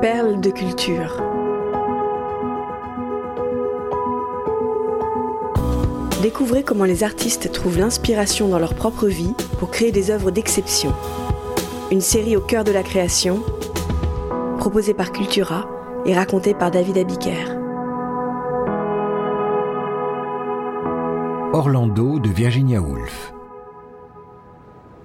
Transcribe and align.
Perles 0.00 0.40
de 0.40 0.50
culture. 0.50 1.22
Découvrez 6.22 6.62
comment 6.62 6.84
les 6.84 7.04
artistes 7.04 7.52
trouvent 7.52 7.78
l'inspiration 7.78 8.48
dans 8.48 8.58
leur 8.58 8.72
propre 8.74 9.08
vie 9.08 9.34
pour 9.58 9.70
créer 9.70 9.92
des 9.92 10.10
œuvres 10.10 10.30
d'exception. 10.30 10.94
Une 11.90 12.00
série 12.00 12.34
au 12.34 12.40
cœur 12.40 12.64
de 12.64 12.72
la 12.72 12.82
création, 12.82 13.42
proposée 14.58 14.94
par 14.94 15.12
Cultura 15.12 15.68
et 16.06 16.14
racontée 16.14 16.54
par 16.54 16.70
David 16.70 16.96
Abiker. 16.96 17.58
Orlando 21.52 22.18
de 22.18 22.30
Virginia 22.30 22.80
Woolf. 22.80 23.34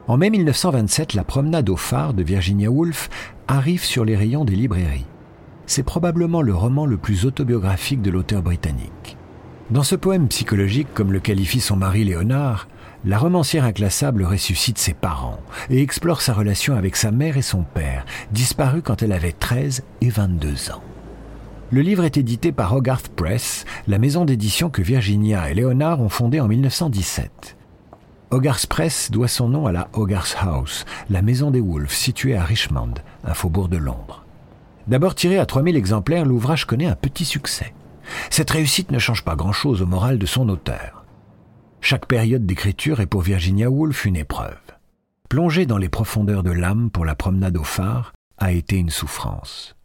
En 0.07 0.17
mai 0.17 0.29
1927, 0.29 1.15
la 1.15 1.23
promenade 1.23 1.67
au 1.67 1.75
phare 1.75 2.13
de 2.13 2.21
Virginia 2.21 2.69
Woolf 2.69 3.09
arrive 3.47 3.83
sur 3.83 4.05
les 4.05 4.15
rayons 4.15 4.45
des 4.45 4.55
librairies. 4.55 5.07
C'est 5.65 5.81
probablement 5.81 6.43
le 6.43 6.53
roman 6.53 6.85
le 6.85 6.97
plus 6.97 7.25
autobiographique 7.25 8.03
de 8.03 8.11
l'auteur 8.11 8.43
britannique. 8.43 9.17
Dans 9.71 9.81
ce 9.81 9.95
poème 9.95 10.27
psychologique, 10.27 10.89
comme 10.93 11.11
le 11.11 11.19
qualifie 11.19 11.59
son 11.59 11.75
mari 11.75 12.03
Léonard, 12.03 12.67
la 13.03 13.17
romancière 13.17 13.63
inclassable 13.63 14.23
ressuscite 14.23 14.77
ses 14.77 14.93
parents 14.93 15.39
et 15.71 15.81
explore 15.81 16.21
sa 16.21 16.33
relation 16.33 16.75
avec 16.75 16.97
sa 16.97 17.09
mère 17.09 17.35
et 17.35 17.41
son 17.41 17.63
père, 17.63 18.05
disparus 18.31 18.83
quand 18.85 19.01
elle 19.01 19.11
avait 19.11 19.31
13 19.31 19.81
et 20.01 20.09
22 20.09 20.69
ans. 20.69 20.83
Le 21.71 21.81
livre 21.81 22.03
est 22.03 22.17
édité 22.17 22.51
par 22.51 22.75
Hogarth 22.75 23.07
Press, 23.07 23.65
la 23.87 23.97
maison 23.97 24.23
d'édition 24.23 24.69
que 24.69 24.83
Virginia 24.83 25.49
et 25.49 25.55
Léonard 25.55 25.99
ont 25.99 26.09
fondée 26.09 26.39
en 26.39 26.47
1917. 26.47 27.57
Hogarth 28.31 28.65
Press 28.65 29.11
doit 29.11 29.27
son 29.27 29.49
nom 29.49 29.67
à 29.67 29.71
la 29.71 29.87
Hogarth 29.93 30.35
House, 30.39 30.85
la 31.09 31.21
maison 31.21 31.51
des 31.51 31.61
Wolves 31.61 31.93
située 31.93 32.35
à 32.35 32.43
Richmond, 32.43 32.95
un 33.23 33.33
faubourg 33.35 33.69
de 33.69 33.77
Londres. 33.77 34.25
D'abord 34.87 35.13
tiré 35.13 35.37
à 35.37 35.45
3000 35.45 35.75
exemplaires, 35.75 36.25
l'ouvrage 36.25 36.65
connaît 36.65 36.87
un 36.87 36.95
petit 36.95 37.25
succès. 37.25 37.73
Cette 38.31 38.49
réussite 38.49 38.91
ne 38.91 38.99
change 38.99 39.23
pas 39.23 39.35
grand-chose 39.35 39.81
au 39.81 39.85
moral 39.85 40.17
de 40.17 40.25
son 40.25 40.49
auteur. 40.49 41.05
Chaque 41.81 42.07
période 42.07 42.47
d'écriture 42.47 42.99
est 42.99 43.05
pour 43.05 43.21
Virginia 43.21 43.69
Woolf 43.69 44.05
une 44.05 44.15
épreuve. 44.15 44.57
Plonger 45.29 45.67
dans 45.67 45.77
les 45.77 45.89
profondeurs 45.89 46.43
de 46.43 46.51
l'âme 46.51 46.89
pour 46.89 47.05
la 47.05 47.15
promenade 47.15 47.57
au 47.57 47.63
phare 47.63 48.13
a 48.39 48.51
été 48.51 48.77
une 48.77 48.89
souffrance. 48.89 49.75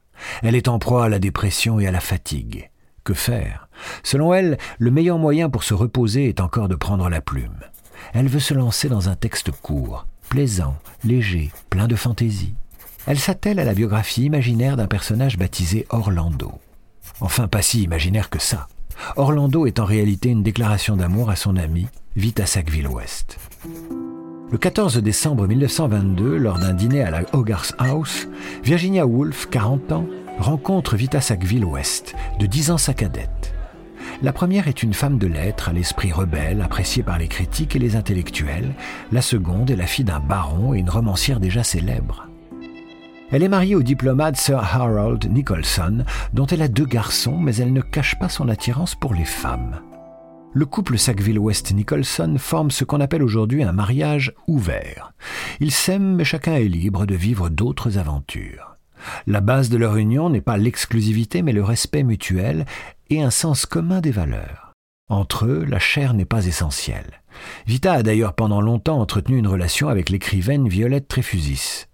Elle 0.42 0.55
est 0.55 0.68
en 0.68 0.78
proie 0.78 1.05
à 1.05 1.08
la 1.08 1.18
dépression 1.18 1.78
et 1.78 1.86
à 1.86 1.92
la 1.92 2.00
fatigue. 2.00 2.70
Que 3.05 3.14
faire? 3.14 3.68
Selon 4.02 4.33
elle, 4.33 4.58
le 4.78 4.91
meilleur 4.91 5.18
moyen 5.18 5.50
pour 5.50 5.62
se 5.62 5.74
reposer 5.74 6.28
est 6.28 6.41
encore 6.41 6.68
de 6.68 6.74
prendre 6.74 7.08
la 7.08 7.20
plume. 7.20 7.61
Elle 8.12 8.28
veut 8.28 8.40
se 8.40 8.54
lancer 8.54 8.88
dans 8.88 9.08
un 9.08 9.16
texte 9.16 9.50
court, 9.50 10.06
plaisant, 10.28 10.76
léger, 11.04 11.50
plein 11.70 11.88
de 11.88 11.96
fantaisie. 11.96 12.54
Elle 13.06 13.18
s'attelle 13.18 13.58
à 13.58 13.64
la 13.64 13.74
biographie 13.74 14.24
imaginaire 14.24 14.76
d'un 14.76 14.86
personnage 14.86 15.38
baptisé 15.38 15.86
Orlando. 15.90 16.52
Enfin, 17.20 17.48
pas 17.48 17.62
si 17.62 17.82
imaginaire 17.82 18.30
que 18.30 18.38
ça. 18.38 18.68
Orlando 19.16 19.66
est 19.66 19.80
en 19.80 19.84
réalité 19.84 20.28
une 20.28 20.42
déclaration 20.42 20.96
d'amour 20.96 21.30
à 21.30 21.36
son 21.36 21.56
ami, 21.56 21.86
Vita 22.16 22.46
Sackville-West. 22.46 23.38
Le 24.50 24.58
14 24.58 24.98
décembre 24.98 25.46
1922, 25.46 26.36
lors 26.36 26.58
d'un 26.58 26.74
dîner 26.74 27.02
à 27.02 27.10
la 27.10 27.22
Hogarth 27.32 27.74
House, 27.78 28.26
Virginia 28.64 29.06
Woolf, 29.06 29.48
40 29.48 29.92
ans, 29.92 30.06
rencontre 30.38 30.96
Vita 30.96 31.20
Sackville-West, 31.20 32.14
de 32.38 32.46
10 32.46 32.72
ans 32.72 32.78
sa 32.78 32.92
cadette. 32.92 33.49
La 34.22 34.34
première 34.34 34.68
est 34.68 34.82
une 34.82 34.92
femme 34.92 35.16
de 35.16 35.26
lettres 35.26 35.70
à 35.70 35.72
l'esprit 35.72 36.12
rebelle, 36.12 36.60
appréciée 36.60 37.02
par 37.02 37.18
les 37.18 37.26
critiques 37.26 37.74
et 37.74 37.78
les 37.78 37.96
intellectuels. 37.96 38.74
La 39.12 39.22
seconde 39.22 39.70
est 39.70 39.77
la 39.77 39.86
fille 39.86 40.04
d'un 40.04 40.20
baron 40.20 40.74
et 40.74 40.78
une 40.78 40.90
romancière 40.90 41.40
déjà 41.40 41.64
célèbre. 41.64 42.27
Elle 43.30 43.42
est 43.42 43.48
mariée 43.48 43.77
au 43.77 43.82
diplomate 43.82 44.36
Sir 44.36 44.58
Harold 44.58 45.24
Nicholson, 45.30 46.04
dont 46.34 46.44
elle 46.46 46.60
a 46.60 46.68
deux 46.68 46.84
garçons, 46.84 47.38
mais 47.38 47.56
elle 47.56 47.72
ne 47.72 47.80
cache 47.80 48.18
pas 48.18 48.28
son 48.28 48.50
attirance 48.50 48.94
pour 48.94 49.14
les 49.14 49.24
femmes. 49.24 49.80
Le 50.52 50.66
couple 50.66 50.98
Sackville-West-Nicholson 50.98 52.34
forme 52.39 52.70
ce 52.70 52.84
qu'on 52.84 53.00
appelle 53.00 53.22
aujourd'hui 53.22 53.62
un 53.62 53.72
mariage 53.72 54.34
ouvert. 54.48 55.14
Ils 55.61 55.70
s'aiment, 55.70 56.16
mais 56.16 56.24
chacun 56.24 56.56
est 56.56 56.64
libre 56.64 57.06
de 57.06 57.14
vivre 57.14 57.48
d'autres 57.48 57.96
aventures. 57.96 58.77
La 59.27 59.40
base 59.40 59.70
de 59.70 59.78
leur 59.78 59.96
union 59.96 60.28
n'est 60.28 60.42
pas 60.42 60.58
l'exclusivité, 60.58 61.40
mais 61.40 61.52
le 61.52 61.64
respect 61.64 62.02
mutuel 62.02 62.66
et 63.10 63.22
un 63.22 63.30
sens 63.30 63.66
commun 63.66 64.00
des 64.00 64.10
valeurs. 64.10 64.72
Entre 65.08 65.46
eux, 65.46 65.64
la 65.64 65.80
chair 65.80 66.14
n'est 66.14 66.24
pas 66.24 66.46
essentielle. 66.46 67.22
Vita 67.66 67.94
a 67.94 68.02
d'ailleurs 68.02 68.34
pendant 68.34 68.60
longtemps 68.60 69.00
entretenu 69.00 69.38
une 69.38 69.48
relation 69.48 69.88
avec 69.88 70.08
l'écrivaine 70.08 70.68
Violette 70.68 71.08
Tréfusis. 71.08 71.88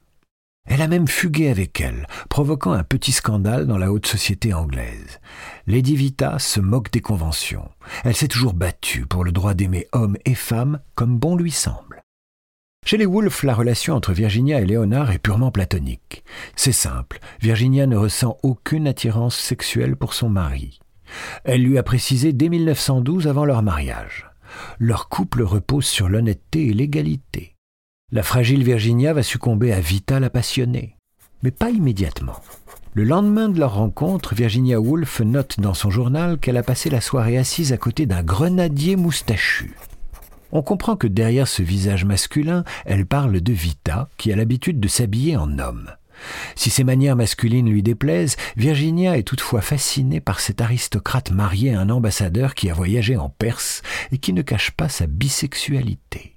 Elle 0.66 0.82
a 0.82 0.88
même 0.88 1.08
fugué 1.08 1.48
avec 1.48 1.80
elle, 1.80 2.06
provoquant 2.28 2.72
un 2.72 2.82
petit 2.82 3.12
scandale 3.12 3.66
dans 3.66 3.78
la 3.78 3.92
haute 3.92 4.06
société 4.06 4.52
anglaise. 4.52 5.20
Lady 5.66 5.96
Vita 5.96 6.38
se 6.38 6.60
moque 6.60 6.90
des 6.90 7.00
conventions. 7.00 7.70
Elle 8.04 8.16
s'est 8.16 8.28
toujours 8.28 8.52
battue 8.52 9.06
pour 9.06 9.24
le 9.24 9.32
droit 9.32 9.54
d'aimer 9.54 9.86
hommes 9.92 10.18
et 10.24 10.34
femmes 10.34 10.80
comme 10.94 11.18
bon 11.18 11.36
lui 11.36 11.52
semble. 11.52 12.02
Chez 12.84 12.98
les 12.98 13.06
Woolf, 13.06 13.42
la 13.42 13.54
relation 13.54 13.94
entre 13.94 14.12
Virginia 14.12 14.60
et 14.60 14.66
Léonard 14.66 15.10
est 15.10 15.18
purement 15.18 15.50
platonique. 15.50 16.24
C'est 16.54 16.72
simple, 16.72 17.18
Virginia 17.40 17.86
ne 17.86 17.96
ressent 17.96 18.36
aucune 18.42 18.86
attirance 18.86 19.36
sexuelle 19.36 19.96
pour 19.96 20.14
son 20.14 20.28
mari. 20.28 20.80
Elle 21.44 21.62
lui 21.62 21.78
a 21.78 21.82
précisé 21.82 22.32
dès 22.32 22.48
1912 22.48 23.28
avant 23.28 23.44
leur 23.44 23.62
mariage. 23.62 24.30
Leur 24.78 25.08
couple 25.08 25.42
repose 25.42 25.86
sur 25.86 26.08
l'honnêteté 26.08 26.68
et 26.68 26.72
l'égalité. 26.72 27.56
La 28.12 28.22
fragile 28.22 28.62
Virginia 28.62 29.12
va 29.12 29.22
succomber 29.22 29.72
à 29.72 29.80
Vita 29.80 30.20
la 30.20 30.30
passionnée. 30.30 30.96
Mais 31.42 31.50
pas 31.50 31.70
immédiatement. 31.70 32.36
Le 32.94 33.04
lendemain 33.04 33.48
de 33.48 33.58
leur 33.58 33.74
rencontre, 33.74 34.34
Virginia 34.34 34.80
Woolf 34.80 35.20
note 35.20 35.60
dans 35.60 35.74
son 35.74 35.90
journal 35.90 36.38
qu'elle 36.38 36.56
a 36.56 36.62
passé 36.62 36.88
la 36.88 37.00
soirée 37.00 37.36
assise 37.36 37.72
à 37.72 37.76
côté 37.76 38.06
d'un 38.06 38.22
grenadier 38.22 38.96
moustachu. 38.96 39.74
On 40.52 40.62
comprend 40.62 40.96
que 40.96 41.06
derrière 41.06 41.48
ce 41.48 41.62
visage 41.62 42.04
masculin, 42.04 42.64
elle 42.84 43.04
parle 43.04 43.40
de 43.40 43.52
Vita, 43.52 44.08
qui 44.16 44.32
a 44.32 44.36
l'habitude 44.36 44.80
de 44.80 44.88
s'habiller 44.88 45.36
en 45.36 45.58
homme. 45.58 45.90
Si 46.54 46.70
ses 46.70 46.84
manières 46.84 47.16
masculines 47.16 47.70
lui 47.70 47.82
déplaisent, 47.82 48.36
Virginia 48.56 49.18
est 49.18 49.22
toutefois 49.22 49.60
fascinée 49.60 50.20
par 50.20 50.40
cet 50.40 50.60
aristocrate 50.60 51.30
marié 51.30 51.74
à 51.74 51.80
un 51.80 51.90
ambassadeur 51.90 52.54
qui 52.54 52.70
a 52.70 52.74
voyagé 52.74 53.16
en 53.16 53.28
Perse 53.28 53.82
et 54.12 54.18
qui 54.18 54.32
ne 54.32 54.42
cache 54.42 54.70
pas 54.70 54.88
sa 54.88 55.06
bisexualité. 55.06 56.36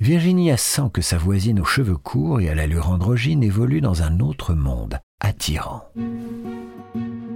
Virginia 0.00 0.56
sent 0.56 0.90
que 0.92 1.02
sa 1.02 1.18
voisine 1.18 1.60
aux 1.60 1.64
cheveux 1.64 1.96
courts 1.96 2.40
et 2.40 2.48
à 2.48 2.54
l'allure 2.54 2.90
androgyne 2.90 3.44
évolue 3.44 3.80
dans 3.80 4.02
un 4.02 4.18
autre 4.18 4.54
monde, 4.54 4.98
attirant. 5.20 5.84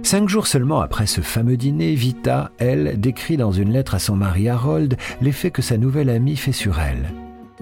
Cinq 0.03 0.27
jours 0.27 0.47
seulement 0.47 0.81
après 0.81 1.07
ce 1.07 1.21
fameux 1.21 1.57
dîner, 1.57 1.93
Vita, 1.95 2.51
elle, 2.57 2.99
décrit 2.99 3.37
dans 3.37 3.51
une 3.51 3.71
lettre 3.71 3.95
à 3.95 3.99
son 3.99 4.15
mari 4.15 4.49
Harold 4.49 4.97
l'effet 5.21 5.51
que 5.51 5.61
sa 5.61 5.77
nouvelle 5.77 6.09
amie 6.09 6.35
fait 6.35 6.51
sur 6.51 6.79
elle. 6.79 7.13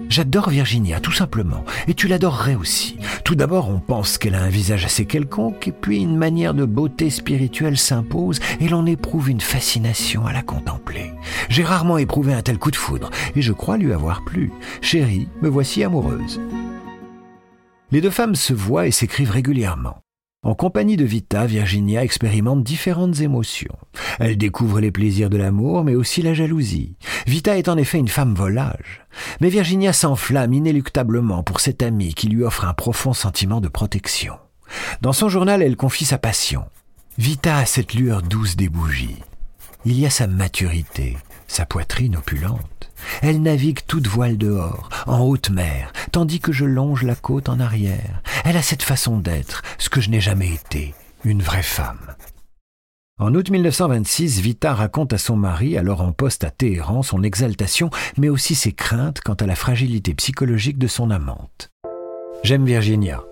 J'adore 0.08 0.50
Virginia, 0.50 1.00
tout 1.00 1.12
simplement, 1.12 1.64
et 1.88 1.94
tu 1.94 2.06
l'adorerais 2.06 2.54
aussi. 2.54 2.96
Tout 3.24 3.34
d'abord, 3.34 3.68
on 3.68 3.80
pense 3.80 4.16
qu'elle 4.16 4.36
a 4.36 4.42
un 4.42 4.48
visage 4.48 4.84
assez 4.84 5.06
quelconque, 5.06 5.68
et 5.68 5.72
puis 5.72 6.00
une 6.00 6.16
manière 6.16 6.54
de 6.54 6.64
beauté 6.64 7.10
spirituelle 7.10 7.76
s'impose, 7.76 8.40
et 8.60 8.68
l'on 8.68 8.86
éprouve 8.86 9.28
une 9.28 9.40
fascination 9.40 10.26
à 10.26 10.32
la 10.32 10.42
contempler. 10.42 11.12
J'ai 11.48 11.64
rarement 11.64 11.98
éprouvé 11.98 12.32
un 12.32 12.42
tel 12.42 12.58
coup 12.58 12.70
de 12.70 12.76
foudre, 12.76 13.10
et 13.34 13.42
je 13.42 13.52
crois 13.52 13.76
lui 13.76 13.92
avoir 13.92 14.24
plu. 14.24 14.52
Chérie, 14.80 15.28
me 15.42 15.48
voici 15.48 15.82
amoureuse. 15.82 16.40
Les 17.90 18.00
deux 18.00 18.10
femmes 18.10 18.36
se 18.36 18.52
voient 18.52 18.86
et 18.86 18.92
s'écrivent 18.92 19.30
régulièrement. 19.30 20.02
En 20.44 20.54
compagnie 20.54 20.96
de 20.96 21.04
Vita, 21.04 21.46
Virginia 21.46 22.04
expérimente 22.04 22.62
différentes 22.62 23.20
émotions. 23.20 23.76
Elle 24.20 24.38
découvre 24.38 24.78
les 24.78 24.92
plaisirs 24.92 25.30
de 25.30 25.36
l'amour, 25.36 25.82
mais 25.82 25.96
aussi 25.96 26.22
la 26.22 26.32
jalousie. 26.32 26.94
Vita 27.26 27.58
est 27.58 27.68
en 27.68 27.76
effet 27.76 27.98
une 27.98 28.06
femme 28.06 28.34
volage. 28.34 29.04
Mais 29.40 29.48
Virginia 29.48 29.92
s'enflamme 29.92 30.54
inéluctablement 30.54 31.42
pour 31.42 31.58
cette 31.58 31.82
amie 31.82 32.14
qui 32.14 32.28
lui 32.28 32.44
offre 32.44 32.64
un 32.64 32.72
profond 32.72 33.12
sentiment 33.12 33.60
de 33.60 33.66
protection. 33.66 34.34
Dans 35.00 35.12
son 35.12 35.28
journal, 35.28 35.60
elle 35.60 35.76
confie 35.76 36.04
sa 36.04 36.18
passion. 36.18 36.66
Vita 37.18 37.56
a 37.56 37.66
cette 37.66 37.94
lueur 37.94 38.22
douce 38.22 38.54
des 38.54 38.68
bougies. 38.68 39.24
Il 39.84 39.98
y 39.98 40.06
a 40.06 40.10
sa 40.10 40.28
maturité, 40.28 41.16
sa 41.48 41.66
poitrine 41.66 42.16
opulente. 42.16 42.77
Elle 43.22 43.42
navigue 43.42 43.80
toute 43.86 44.06
voile 44.06 44.38
dehors, 44.38 44.88
en 45.06 45.20
haute 45.20 45.50
mer, 45.50 45.92
tandis 46.12 46.40
que 46.40 46.52
je 46.52 46.64
longe 46.64 47.02
la 47.02 47.14
côte 47.14 47.48
en 47.48 47.60
arrière. 47.60 48.22
Elle 48.44 48.56
a 48.56 48.62
cette 48.62 48.82
façon 48.82 49.18
d'être, 49.18 49.62
ce 49.78 49.88
que 49.88 50.00
je 50.00 50.10
n'ai 50.10 50.20
jamais 50.20 50.52
été, 50.52 50.94
une 51.24 51.42
vraie 51.42 51.62
femme. 51.62 52.14
En 53.20 53.34
août 53.34 53.50
1926, 53.50 54.40
Vita 54.40 54.74
raconte 54.74 55.12
à 55.12 55.18
son 55.18 55.36
mari, 55.36 55.76
alors 55.76 56.02
en 56.02 56.12
poste 56.12 56.44
à 56.44 56.50
Téhéran, 56.50 57.02
son 57.02 57.24
exaltation, 57.24 57.90
mais 58.16 58.28
aussi 58.28 58.54
ses 58.54 58.72
craintes 58.72 59.20
quant 59.20 59.34
à 59.34 59.46
la 59.46 59.56
fragilité 59.56 60.14
psychologique 60.14 60.78
de 60.78 60.86
son 60.86 61.10
amante. 61.10 61.70
J'aime 62.44 62.64
Virginia, 62.64 63.24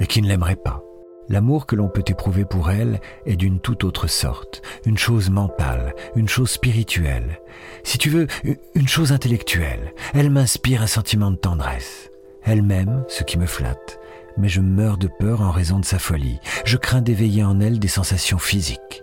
et 0.00 0.06
qui 0.06 0.22
ne 0.22 0.28
l'aimerait 0.28 0.56
pas. 0.56 0.82
L'amour 1.28 1.66
que 1.66 1.76
l'on 1.76 1.88
peut 1.88 2.04
éprouver 2.06 2.44
pour 2.44 2.70
elle 2.70 3.00
est 3.24 3.36
d'une 3.36 3.60
toute 3.60 3.84
autre 3.84 4.06
sorte, 4.06 4.62
une 4.84 4.98
chose 4.98 5.30
mentale, 5.30 5.94
une 6.16 6.28
chose 6.28 6.50
spirituelle, 6.50 7.40
si 7.82 7.98
tu 7.98 8.10
veux, 8.10 8.26
une 8.74 8.88
chose 8.88 9.12
intellectuelle. 9.12 9.94
Elle 10.12 10.30
m'inspire 10.30 10.82
un 10.82 10.86
sentiment 10.86 11.30
de 11.30 11.36
tendresse. 11.36 12.10
Elle 12.42 12.62
m'aime, 12.62 13.04
ce 13.08 13.24
qui 13.24 13.38
me 13.38 13.46
flatte, 13.46 13.98
mais 14.36 14.48
je 14.48 14.60
meurs 14.60 14.98
de 14.98 15.08
peur 15.08 15.40
en 15.40 15.50
raison 15.50 15.78
de 15.78 15.84
sa 15.84 15.98
folie. 15.98 16.40
Je 16.64 16.76
crains 16.76 17.02
d'éveiller 17.02 17.44
en 17.44 17.60
elle 17.60 17.78
des 17.78 17.88
sensations 17.88 18.38
physiques. 18.38 19.02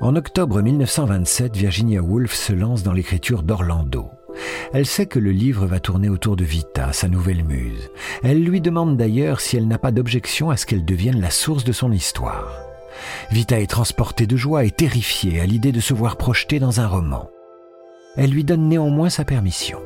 En 0.00 0.14
octobre 0.14 0.62
1927, 0.62 1.56
Virginia 1.56 2.00
Woolf 2.00 2.32
se 2.32 2.52
lance 2.52 2.84
dans 2.84 2.92
l'écriture 2.92 3.42
d'Orlando. 3.42 4.10
Elle 4.72 4.86
sait 4.86 5.06
que 5.06 5.18
le 5.18 5.30
livre 5.30 5.66
va 5.66 5.80
tourner 5.80 6.08
autour 6.08 6.36
de 6.36 6.44
Vita, 6.44 6.92
sa 6.92 7.08
nouvelle 7.08 7.44
muse. 7.44 7.90
Elle 8.22 8.42
lui 8.42 8.60
demande 8.60 8.96
d'ailleurs 8.96 9.40
si 9.40 9.56
elle 9.56 9.68
n'a 9.68 9.78
pas 9.78 9.92
d'objection 9.92 10.50
à 10.50 10.56
ce 10.56 10.66
qu'elle 10.66 10.84
devienne 10.84 11.20
la 11.20 11.30
source 11.30 11.64
de 11.64 11.72
son 11.72 11.92
histoire. 11.92 12.52
Vita 13.30 13.60
est 13.60 13.70
transportée 13.70 14.26
de 14.26 14.36
joie 14.36 14.64
et 14.64 14.70
terrifiée 14.70 15.40
à 15.40 15.46
l'idée 15.46 15.72
de 15.72 15.80
se 15.80 15.94
voir 15.94 16.16
projetée 16.16 16.58
dans 16.58 16.80
un 16.80 16.86
roman. 16.86 17.30
Elle 18.16 18.30
lui 18.30 18.44
donne 18.44 18.68
néanmoins 18.68 19.10
sa 19.10 19.24
permission. 19.24 19.78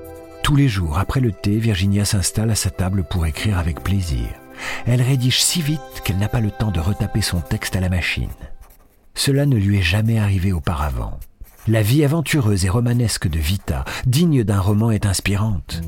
Tous 0.43 0.57
les 0.57 0.69
jours, 0.69 0.99
après 0.99 1.21
le 1.21 1.33
thé, 1.33 1.59
Virginia 1.59 2.05
s'installe 2.05 2.51
à 2.51 2.55
sa 2.55 2.71
table 2.71 3.05
pour 3.05 3.27
écrire 3.27 3.59
avec 3.59 3.83
plaisir. 3.83 4.27
Elle 4.87 5.03
rédige 5.03 5.43
si 5.43 5.63
vite 5.63 5.81
qu'elle 6.05 6.19
n'a 6.19 6.29
pas 6.29 6.41
le 6.41 6.51
temps 6.51 6.71
de 6.71 6.81
retaper 6.81 7.21
son 7.21 7.41
texte 7.41 7.77
à 7.77 7.81
la 7.81 7.89
machine. 7.89 8.31
Cela 9.15 9.47
ne 9.47 9.57
lui 9.57 9.79
est 9.79 9.83
jamais 9.83 10.19
arrivé 10.19 10.53
auparavant. 10.53 11.19
La 11.69 11.81
vie 11.81 12.05
aventureuse 12.05 12.65
et 12.65 12.69
romanesque 12.69 13.29
de 13.29 13.39
Vita, 13.39 13.85
digne 14.05 14.43
d'un 14.43 14.59
roman, 14.59 14.91
est 14.91 15.07
inspirante. 15.07 15.81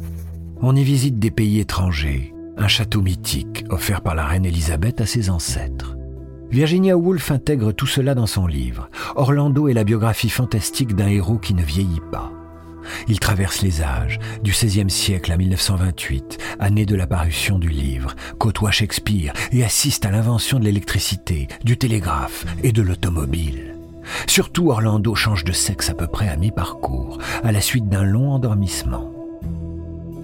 On 0.62 0.76
y 0.76 0.84
visite 0.84 1.18
des 1.18 1.32
pays 1.32 1.58
étrangers, 1.58 2.32
un 2.56 2.68
château 2.68 3.02
mythique 3.02 3.64
offert 3.70 4.00
par 4.00 4.14
la 4.14 4.24
reine 4.24 4.46
Élisabeth 4.46 5.00
à 5.00 5.06
ses 5.06 5.30
ancêtres. 5.30 5.96
Virginia 6.48 6.96
Woolf 6.96 7.32
intègre 7.32 7.72
tout 7.72 7.88
cela 7.88 8.14
dans 8.14 8.28
son 8.28 8.46
livre. 8.46 8.88
Orlando 9.16 9.66
est 9.66 9.72
la 9.72 9.82
biographie 9.82 10.28
fantastique 10.28 10.94
d'un 10.94 11.08
héros 11.08 11.38
qui 11.38 11.54
ne 11.54 11.64
vieillit 11.64 12.02
pas. 12.12 12.30
Il 13.08 13.18
traverse 13.18 13.60
les 13.60 13.82
âges, 13.82 14.20
du 14.44 14.52
XVIe 14.52 14.90
siècle 14.90 15.32
à 15.32 15.36
1928, 15.36 16.38
année 16.60 16.86
de 16.86 16.94
la 16.94 17.08
parution 17.08 17.58
du 17.58 17.68
livre, 17.68 18.14
côtoie 18.38 18.70
Shakespeare 18.70 19.32
et 19.50 19.64
assiste 19.64 20.06
à 20.06 20.12
l'invention 20.12 20.60
de 20.60 20.64
l'électricité, 20.64 21.48
du 21.64 21.76
télégraphe 21.76 22.46
et 22.62 22.70
de 22.70 22.82
l'automobile. 22.82 23.73
Surtout 24.26 24.70
Orlando 24.70 25.14
change 25.14 25.44
de 25.44 25.52
sexe 25.52 25.90
à 25.90 25.94
peu 25.94 26.06
près 26.06 26.28
à 26.28 26.36
mi-parcours, 26.36 27.18
à 27.42 27.52
la 27.52 27.60
suite 27.60 27.88
d'un 27.88 28.04
long 28.04 28.32
endormissement. 28.32 29.12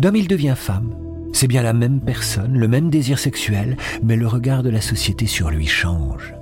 D'homme 0.00 0.16
il 0.16 0.28
devient 0.28 0.54
femme. 0.56 0.94
C'est 1.32 1.46
bien 1.46 1.62
la 1.62 1.72
même 1.72 2.00
personne, 2.00 2.58
le 2.58 2.68
même 2.68 2.90
désir 2.90 3.18
sexuel, 3.18 3.76
mais 4.02 4.16
le 4.16 4.26
regard 4.26 4.62
de 4.62 4.70
la 4.70 4.80
société 4.80 5.26
sur 5.26 5.50
lui 5.50 5.66
change. 5.66 6.34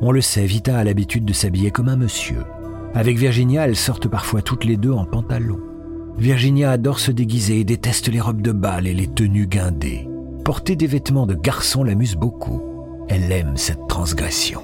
On 0.00 0.10
le 0.10 0.20
sait, 0.20 0.46
Vita 0.46 0.78
a 0.78 0.84
l'habitude 0.84 1.24
de 1.24 1.32
s'habiller 1.32 1.70
comme 1.70 1.88
un 1.88 1.96
monsieur. 1.96 2.44
Avec 2.94 3.18
Virginia, 3.18 3.66
elles 3.66 3.76
sortent 3.76 4.08
parfois 4.08 4.42
toutes 4.42 4.64
les 4.64 4.76
deux 4.76 4.92
en 4.92 5.04
pantalon. 5.04 5.58
Virginia 6.18 6.70
adore 6.70 6.98
se 6.98 7.10
déguiser 7.10 7.60
et 7.60 7.64
déteste 7.64 8.08
les 8.08 8.20
robes 8.20 8.40
de 8.40 8.52
bal 8.52 8.86
et 8.86 8.94
les 8.94 9.06
tenues 9.06 9.46
guindées. 9.46 10.08
Porter 10.44 10.76
des 10.76 10.86
vêtements 10.86 11.26
de 11.26 11.34
garçon 11.34 11.84
l'amuse 11.84 12.14
beaucoup. 12.14 12.62
Elle 13.08 13.30
aime 13.32 13.56
cette 13.56 13.86
transgression. 13.88 14.60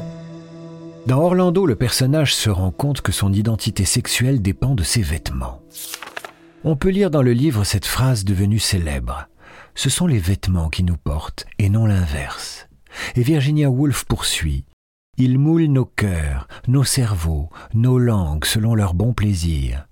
Dans 1.06 1.20
Orlando, 1.20 1.66
le 1.66 1.75
personnage 1.75 2.34
se 2.34 2.49
rend 2.49 2.70
compte 2.70 3.00
que 3.00 3.10
son 3.10 3.32
identité 3.32 3.84
sexuelle 3.84 4.40
dépend 4.40 4.76
de 4.76 4.84
ses 4.84 5.02
vêtements. 5.02 5.60
On 6.62 6.76
peut 6.76 6.90
lire 6.90 7.10
dans 7.10 7.22
le 7.22 7.32
livre 7.32 7.64
cette 7.64 7.87
phrase 7.87 8.25
devenue 8.25 8.60
célèbre. 8.60 9.26
Ce 9.75 9.90
sont 9.90 10.06
les 10.06 10.20
vêtements 10.20 10.70
qui 10.70 10.84
nous 10.84 10.96
portent 10.96 11.44
et 11.58 11.70
non 11.70 11.87
l'inverse. 11.87 12.69
Et 13.16 13.22
Virginia 13.22 13.69
Woolf 13.69 14.04
poursuit. 14.04 14.64
Ils 15.19 15.38
moulent 15.38 15.64
nos 15.64 15.84
cœurs, 15.84 16.46
nos 16.69 16.84
cerveaux, 16.84 17.50
nos 17.75 17.98
langues 17.98 18.44
selon 18.44 18.76
leur 18.76 18.94
bon 18.94 19.12
plaisir. 19.12 19.88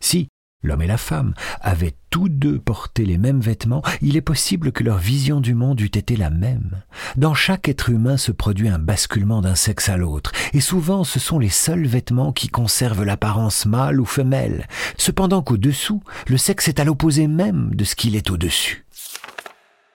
Si 0.00 0.26
l'homme 0.62 0.82
et 0.82 0.86
la 0.86 0.96
femme 0.96 1.34
avaient 1.60 1.94
tous 2.10 2.28
deux 2.28 2.58
porté 2.58 3.04
les 3.04 3.18
mêmes 3.18 3.40
vêtements, 3.40 3.82
il 4.00 4.16
est 4.16 4.20
possible 4.22 4.72
que 4.72 4.84
leur 4.84 4.98
vision 4.98 5.40
du 5.40 5.54
monde 5.54 5.80
eût 5.80 5.86
été 5.86 6.16
la 6.16 6.30
même. 6.30 6.82
Dans 7.16 7.34
chaque 7.34 7.68
être 7.68 7.90
humain 7.90 8.16
se 8.16 8.32
produit 8.32 8.68
un 8.68 8.78
basculement 8.78 9.40
d'un 9.40 9.54
sexe 9.54 9.88
à 9.88 9.96
l'autre, 9.96 10.32
et 10.52 10.60
souvent 10.60 11.04
ce 11.04 11.18
sont 11.18 11.38
les 11.38 11.48
seuls 11.48 11.86
vêtements 11.86 12.32
qui 12.32 12.48
conservent 12.48 13.04
l'apparence 13.04 13.66
mâle 13.66 14.00
ou 14.00 14.04
femelle, 14.04 14.66
cependant 14.96 15.42
qu'au-dessous, 15.42 16.02
le 16.28 16.36
sexe 16.36 16.68
est 16.68 16.80
à 16.80 16.84
l'opposé 16.84 17.26
même 17.26 17.74
de 17.74 17.84
ce 17.84 17.96
qu'il 17.96 18.16
est 18.16 18.30
au-dessus. 18.30 18.84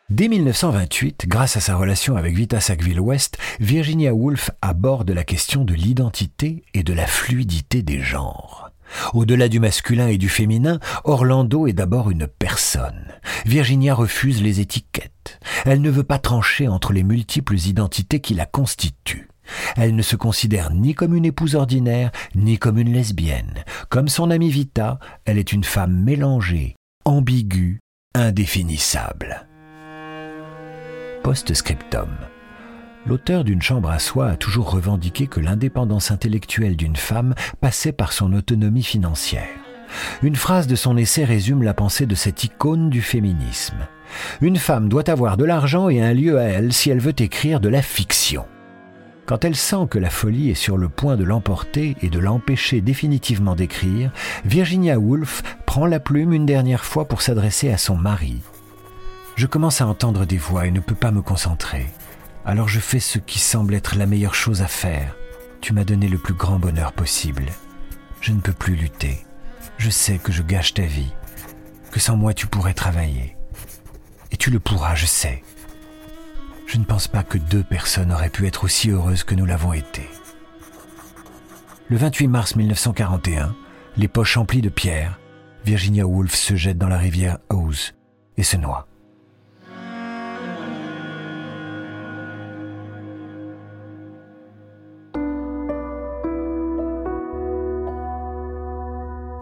Dès 0.09 0.29
1928, 0.29 1.25
grâce 1.27 1.57
à 1.57 1.59
sa 1.59 1.75
relation 1.75 2.15
avec 2.15 2.33
Vita 2.33 2.61
Sackville-West, 2.61 3.37
Virginia 3.59 4.13
Woolf 4.13 4.51
aborde 4.61 5.11
la 5.11 5.25
question 5.25 5.65
de 5.65 5.73
l'identité 5.73 6.63
et 6.73 6.83
de 6.83 6.93
la 6.93 7.05
fluidité 7.05 7.81
des 7.81 7.99
genres. 7.99 8.66
Au-delà 9.13 9.49
du 9.49 9.59
masculin 9.59 10.07
et 10.07 10.17
du 10.17 10.29
féminin, 10.29 10.79
Orlando 11.03 11.67
est 11.67 11.73
d'abord 11.73 12.09
une 12.09 12.27
personne. 12.27 13.13
Virginia 13.45 13.93
refuse 13.93 14.41
les 14.41 14.59
étiquettes. 14.59 15.39
Elle 15.65 15.81
ne 15.81 15.89
veut 15.89 16.03
pas 16.03 16.19
trancher 16.19 16.67
entre 16.67 16.93
les 16.93 17.03
multiples 17.03 17.57
identités 17.57 18.19
qui 18.19 18.33
la 18.33 18.45
constituent. 18.45 19.29
Elle 19.75 19.95
ne 19.95 20.01
se 20.01 20.15
considère 20.15 20.73
ni 20.73 20.93
comme 20.93 21.15
une 21.15 21.25
épouse 21.25 21.55
ordinaire, 21.55 22.11
ni 22.35 22.57
comme 22.57 22.77
une 22.77 22.93
lesbienne. 22.93 23.63
Comme 23.89 24.09
son 24.09 24.29
amie 24.29 24.49
Vita, 24.49 24.99
elle 25.25 25.37
est 25.37 25.53
une 25.53 25.63
femme 25.63 26.03
mélangée, 26.03 26.75
ambiguë, 27.05 27.79
indéfinissable. 28.13 29.47
Post-scriptum. 31.23 32.09
L'auteur 33.07 33.45
d'une 33.45 33.61
chambre 33.61 33.89
à 33.89 33.99
soi 33.99 34.27
a 34.27 34.35
toujours 34.35 34.69
revendiqué 34.69 35.27
que 35.27 35.39
l'indépendance 35.39 36.11
intellectuelle 36.11 36.75
d'une 36.75 36.97
femme 36.97 37.35
passait 37.61 37.93
par 37.93 38.11
son 38.11 38.33
autonomie 38.33 38.83
financière. 38.83 39.47
Une 40.23 40.35
phrase 40.35 40.67
de 40.67 40.75
son 40.75 40.97
essai 40.97 41.23
résume 41.23 41.63
la 41.63 41.73
pensée 41.73 42.05
de 42.05 42.15
cette 42.15 42.43
icône 42.43 42.89
du 42.89 43.01
féminisme. 43.01 43.87
Une 44.41 44.57
femme 44.57 44.89
doit 44.89 45.09
avoir 45.09 45.37
de 45.37 45.45
l'argent 45.45 45.87
et 45.87 46.01
un 46.01 46.13
lieu 46.13 46.37
à 46.37 46.43
elle 46.43 46.73
si 46.73 46.89
elle 46.89 46.99
veut 46.99 47.15
écrire 47.17 47.61
de 47.61 47.69
la 47.69 47.81
fiction. 47.81 48.45
Quand 49.25 49.45
elle 49.45 49.55
sent 49.55 49.87
que 49.89 49.99
la 49.99 50.09
folie 50.09 50.49
est 50.49 50.55
sur 50.55 50.75
le 50.77 50.89
point 50.89 51.15
de 51.15 51.23
l'emporter 51.23 51.95
et 52.01 52.09
de 52.09 52.19
l'empêcher 52.19 52.81
définitivement 52.81 53.55
d'écrire, 53.55 54.11
Virginia 54.43 54.99
Woolf 54.99 55.43
prend 55.65 55.85
la 55.85 56.01
plume 56.01 56.33
une 56.33 56.45
dernière 56.45 56.83
fois 56.83 57.07
pour 57.07 57.21
s'adresser 57.21 57.71
à 57.71 57.77
son 57.77 57.95
mari. 57.95 58.41
Je 59.37 59.47
commence 59.47 59.79
à 59.79 59.87
entendre 59.87 60.25
des 60.25 60.37
voix 60.37 60.67
et 60.67 60.71
ne 60.71 60.81
peux 60.81 60.95
pas 60.95 61.11
me 61.11 61.21
concentrer. 61.21 61.85
Alors 62.47 62.69
je 62.69 62.79
fais 62.79 63.01
ce 63.01 63.19
qui 63.19 63.39
semble 63.39 63.75
être 63.75 63.97
la 63.97 64.05
meilleure 64.05 64.33
chose 64.33 64.61
à 64.61 64.67
faire. 64.67 65.17
Tu 65.59 65.73
m'as 65.73 65.83
donné 65.83 66.07
le 66.07 66.17
plus 66.17 66.33
grand 66.33 66.59
bonheur 66.59 66.93
possible. 66.93 67.47
Je 68.21 68.31
ne 68.31 68.39
peux 68.39 68.53
plus 68.53 68.75
lutter. 68.75 69.17
Je 69.77 69.89
sais 69.89 70.17
que 70.17 70.31
je 70.31 70.41
gâche 70.41 70.73
ta 70.73 70.83
vie, 70.83 71.11
que 71.91 71.99
sans 71.99 72.15
moi 72.15 72.33
tu 72.33 72.47
pourrais 72.47 72.73
travailler. 72.73 73.35
Et 74.31 74.37
tu 74.37 74.49
le 74.49 74.61
pourras, 74.61 74.95
je 74.95 75.05
sais. 75.05 75.43
Je 76.67 76.77
ne 76.77 76.85
pense 76.85 77.09
pas 77.09 77.21
que 77.21 77.37
deux 77.37 77.63
personnes 77.63 78.13
auraient 78.13 78.29
pu 78.29 78.47
être 78.47 78.63
aussi 78.63 78.91
heureuses 78.91 79.25
que 79.25 79.35
nous 79.35 79.45
l'avons 79.45 79.73
été. 79.73 80.07
Le 81.89 81.97
28 81.97 82.27
mars 82.29 82.55
1941, 82.55 83.53
les 83.97 84.07
poches 84.07 84.37
emplies 84.37 84.61
de 84.61 84.69
pierres, 84.69 85.19
Virginia 85.65 86.07
Woolf 86.07 86.33
se 86.33 86.55
jette 86.55 86.77
dans 86.77 86.87
la 86.87 86.97
rivière 86.97 87.39
Ouse 87.51 87.93
et 88.37 88.43
se 88.43 88.55
noie. 88.55 88.87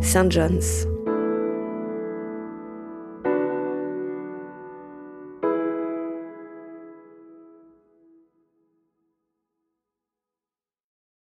St. 0.00 0.28
John's. 0.32 0.87